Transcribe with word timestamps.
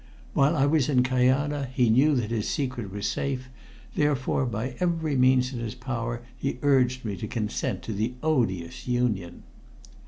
While 0.33 0.55
I 0.55 0.65
was 0.65 0.89
in 0.89 1.03
Kajana 1.03 1.69
he 1.71 1.91
knew 1.91 2.15
that 2.15 2.31
his 2.31 2.49
secret 2.49 2.91
was 2.91 3.05
safe, 3.05 3.51
therefore 3.93 4.47
by 4.47 4.73
every 4.79 5.15
means 5.15 5.53
in 5.53 5.59
his 5.59 5.75
power 5.75 6.23
he 6.35 6.57
urged 6.63 7.05
me 7.05 7.15
to 7.17 7.27
consent 7.27 7.83
to 7.83 7.93
the 7.93 8.15
odious 8.23 8.87
union. 8.87 9.43